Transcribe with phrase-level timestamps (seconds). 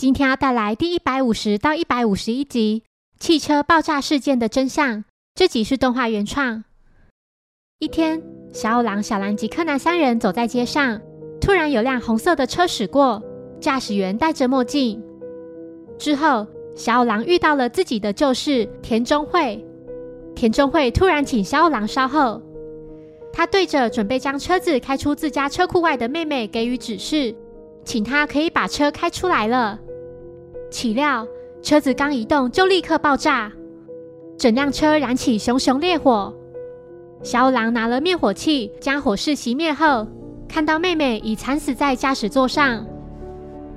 [0.00, 2.84] 今天要带来第一百五十到一百五十一集
[3.18, 5.04] 汽车爆炸事件的真相。
[5.34, 6.64] 这集是动画原创。
[7.80, 10.98] 一天，小五郎、小兰及柯南三人走在街上，
[11.38, 13.22] 突然有辆红色的车驶过，
[13.60, 15.02] 驾驶员戴着墨镜。
[15.98, 19.62] 之后，小五郎遇到了自己的旧事田中惠。
[20.34, 22.40] 田中惠突然请小五郎稍后，
[23.34, 27.34] 他对着准备将车子开出自家车库外的妹妹给予指示，
[27.84, 29.78] 请她可以把车开出来了。
[30.70, 31.26] 岂料
[31.62, 33.50] 车子刚移动就立刻爆炸，
[34.38, 36.32] 整辆车燃起熊熊烈火。
[37.22, 40.06] 小五郎拿了灭火器将火势熄灭后，
[40.48, 42.86] 看到妹妹已惨死在驾驶座上。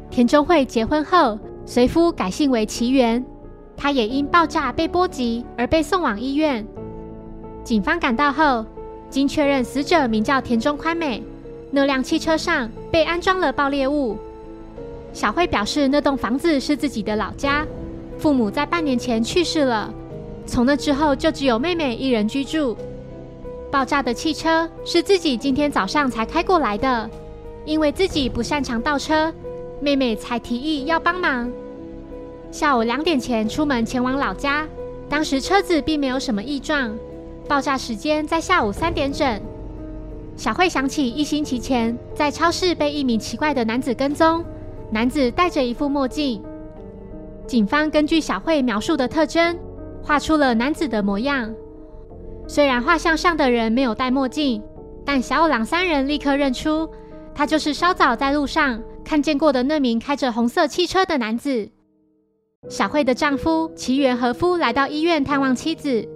[0.09, 3.25] 田中惠结婚后随夫改姓为奇缘，
[3.75, 6.65] 他也因爆炸被波及而被送往医院。
[7.63, 8.65] 警方赶到后，
[9.09, 11.21] 经确认死者名叫田中宽美，
[11.71, 14.17] 那辆汽车上被安装了爆裂物。
[15.13, 17.65] 小慧表示，那栋房子是自己的老家，
[18.17, 19.93] 父母在半年前去世了，
[20.45, 22.75] 从那之后就只有妹妹一人居住。
[23.71, 27.09] 爆炸的汽车是自己今天早上才开过来的，
[27.63, 29.31] 因为自己不擅长倒车，
[29.79, 31.51] 妹妹才提议要帮忙。
[32.51, 34.67] 下午两点前出门前往老家，
[35.07, 36.95] 当时车子并没有什么异状，
[37.47, 39.41] 爆炸时间在下午三点整。
[40.35, 44.43] 小慧想起一星期前在超市被一名奇怪的男子跟踪。
[44.93, 46.39] 男子戴着一副墨镜，
[47.47, 49.57] 警方根据小慧描述的特征，
[50.03, 51.51] 画出了男子的模样。
[52.47, 54.61] 虽然画像上的人没有戴墨镜，
[55.03, 56.87] 但小五郎三人立刻认出，
[57.33, 61.67] 他就是稍早在路上看见过的那名开着红色汽车的男子。
[62.69, 66.07] 小慧的丈夫齐原和夫来到医院探望妻子，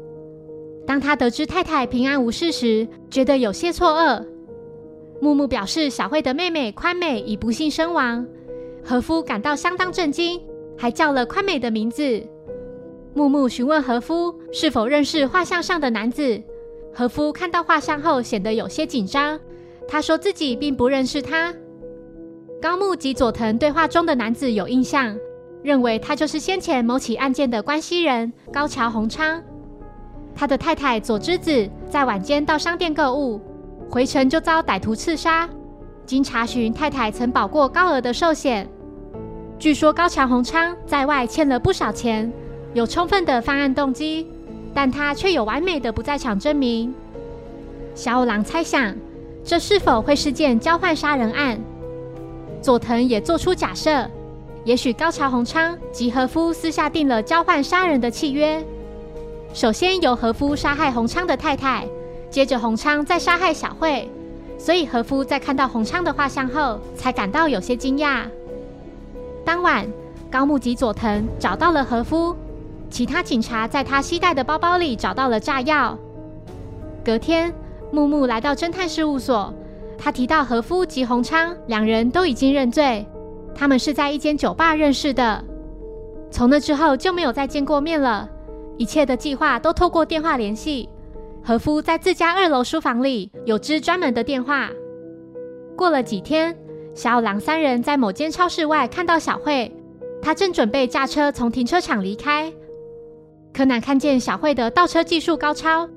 [0.85, 4.23] 当他得知太太平安无事时，觉得有些错愕。
[5.19, 8.23] 木木表示，小慧的妹妹宽美已不幸身亡。
[8.87, 10.41] 和夫感到相当震惊，
[10.77, 12.25] 还叫了宽美的名字。
[13.13, 16.41] 木木询问和夫是否认识画像上的男子。
[16.93, 19.37] 和夫看到画像后显得有些紧张，
[19.89, 21.53] 他说自己并不认识他。
[22.61, 25.13] 高木及佐藤对画中的男子有印象，
[25.61, 29.43] 认为他就是先前某起案件的关系人高桥宏昌。
[30.33, 33.41] 他的太太佐之子在晚间到商店购物，
[33.89, 35.49] 回程就遭歹徒刺杀。
[36.05, 38.65] 经查询，太太曾保过高额的寿险。
[39.59, 42.31] 据说高桥宏昌在外欠了不少钱，
[42.73, 44.27] 有充分的犯案动机，
[44.71, 46.93] 但他却有完美的不在场证明。
[47.95, 48.95] 小五郎猜想，
[49.43, 51.59] 这是否会是件交换杀人案？
[52.61, 54.07] 佐藤也做出假设，
[54.63, 58.63] 也许高桥宏昌及和夫私下定了交换杀人的契约。
[59.55, 61.83] 首先由和夫杀害宏昌的太太，
[62.29, 64.07] 接着宏昌再杀害小慧，
[64.59, 68.25] 所以和夫在看到宏昌的画像后，才感到有些惊讶。
[69.47, 69.87] 当晚，
[70.29, 72.35] 高木及佐藤找到了和夫，
[72.89, 75.97] 其他警察在他携带的包包里找到了炸药。
[77.01, 77.53] 隔天，
[77.89, 79.53] 木木来到侦探事务所，
[79.97, 83.07] 他提到和夫及洪昌两人都已经认罪，
[83.55, 85.41] 他们是在一间酒吧认识的，
[86.29, 88.29] 从那之后就没有再见过面了，
[88.75, 90.89] 一切的计划都透过电话联系。
[91.41, 94.69] 和夫在自家二楼书房里有支专门的电话。
[95.77, 96.53] 过了几天。
[96.97, 99.71] 小五郎三人在某间超市外看到小慧，
[100.19, 102.51] 他正准备驾车从停车场离开。
[103.53, 105.87] 柯南看见小慧的倒车技术高超，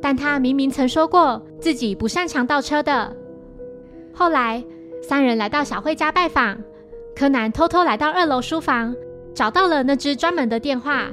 [0.00, 3.12] 但他明明曾说过自己不擅长倒车的。
[4.14, 4.64] 后来，
[5.02, 6.56] 三人来到小慧家拜访，
[7.16, 8.94] 柯南偷偷来到二楼书房，
[9.34, 11.10] 找到了那只专门的电话，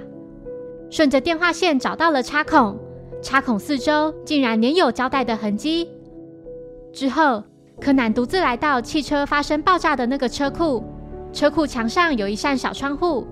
[0.92, 2.78] 顺着电话线找到了插孔，
[3.24, 5.90] 插孔四周竟然粘有胶带的痕迹。
[6.94, 7.44] 之后。
[7.82, 10.86] 柯南独自来到汽车发生爆炸的那个车库，
[11.34, 13.26] 车库墙上有一扇小窗户。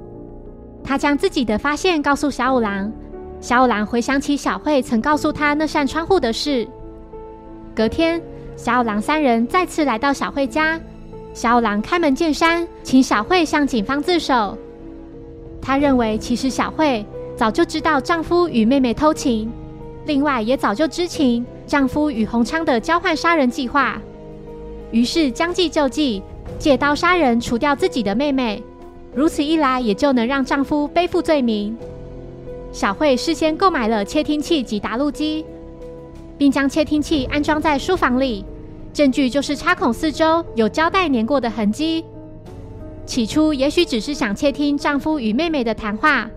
[0.84, 2.92] 他将自己的发现告诉小五郎，
[3.40, 6.68] 小五郎回想起小慧曾告诉他那扇窗户的事。
[7.76, 8.20] 隔天，
[8.56, 10.80] 小五郎三人再次来到小慧家，
[11.32, 14.58] 小五郎开门见山，请小慧向警方自首。
[15.62, 17.06] 他认为，其实小慧
[17.38, 19.52] 早就知道丈夫与妹妹偷情，
[20.08, 24.02] 另外也早就知情丈夫与洪昌的交换杀人计划。
[24.92, 26.22] 于是将计就计，
[26.58, 28.62] 借刀杀人，除掉自己的妹妹。
[29.14, 31.78] 如此一来，也就能让丈夫背负罪名。
[32.72, 35.46] 小慧事先购买了窃听器及打录机，
[36.38, 38.46] 并将窃听器安装在书房里。
[38.94, 42.04] 证据就是插孔四周有胶带粘过的痕迹。
[43.06, 46.30] 起初也许只是想窃听丈夫与妹妹的谈话，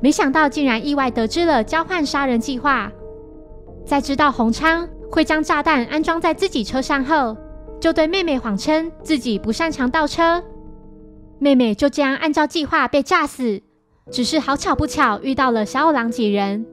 [0.00, 2.90] 没想到竟然意外得知了交换杀人计划。
[3.84, 7.36] 在知道洪昌会将炸弹安装在自己车上后，
[7.80, 10.42] 就对妹妹谎称自己不擅长倒车。
[11.38, 13.62] 妹妹就这样按照计划被炸死。
[14.10, 16.66] 只是好巧不巧遇到了小五郎几人，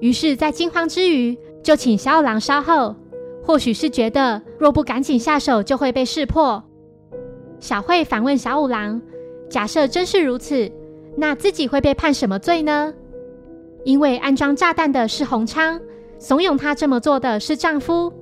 [0.00, 2.96] 于是，在惊慌之余，就请小五郎稍后。
[3.44, 6.62] 或许是觉得若不赶紧下手，就会被识破。
[7.60, 9.02] 小慧反问小五郎
[9.50, 10.70] ：“假设真是如此，
[11.16, 12.94] 那自己会被判什么罪呢？”
[13.84, 15.78] 因为安装炸弹的是洪昌，
[16.18, 18.12] 怂恿他这么做的是丈夫。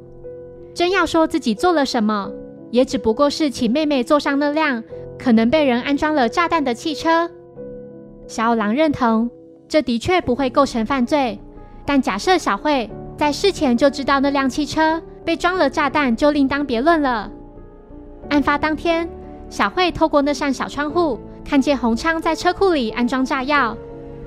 [0.76, 2.30] 真要说自己做了什么，
[2.70, 4.84] 也只不过是请妹妹坐上那辆
[5.18, 7.30] 可能被人安装了炸弹的汽车。
[8.26, 9.30] 小五郎认同，
[9.66, 11.40] 这的确不会构成犯罪。
[11.86, 17.32] 但假设小慧在事前就知道那辆汽车被装了炸弹，就另当别论了。
[18.28, 19.08] 案发当天，
[19.48, 23.74] 小慧透过那扇小窗户，看见洪昌在车库里安装炸药，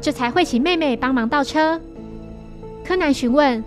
[0.02, 1.80] 这才会请妹妹帮忙倒车。
[2.84, 3.64] 柯南询问，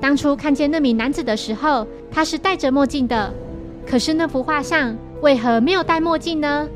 [0.00, 3.34] 当初看见那名男子的时候，他是戴着墨镜的，
[3.84, 6.68] 可是那幅画像为何没有戴墨镜呢？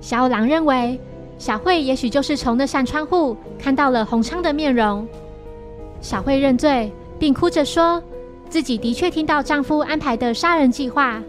[0.00, 1.00] 小五郎认为。
[1.36, 5.06] 小慧也许就是从那扇窗户看到了洪昌的面容。
[6.00, 8.00] 小慧认罪，并哭着说
[8.48, 11.20] 自己的确听到丈夫安排的杀人计划。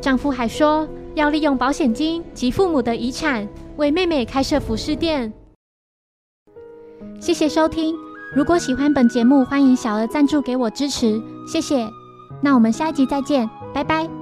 [0.00, 3.46] 丈夫还说要利用保险金及父母的遗产
[3.78, 5.30] 为妹妹开设服饰店。
[7.20, 7.96] 谢谢收听，
[8.32, 11.99] 如果喜欢本节目，欢迎小额赞助给我支持，谢谢。
[12.40, 14.19] 那我们下一集再见，拜拜。